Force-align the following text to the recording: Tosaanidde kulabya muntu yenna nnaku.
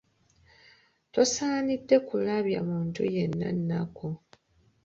Tosaanidde 1.13 1.95
kulabya 2.07 2.59
muntu 2.69 3.01
yenna 3.13 3.47
nnaku. 3.57 4.07